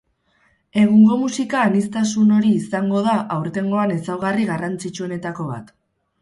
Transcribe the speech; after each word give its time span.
Egungo 0.83 1.17
musika 1.23 1.59
aniztasun 1.65 2.31
hori 2.37 2.53
izango 2.61 3.03
da 3.09 3.13
aurtengoan 3.37 3.95
ezaugarri 3.97 4.49
garrantzitsuenetako 4.51 5.47
bat. 5.53 5.71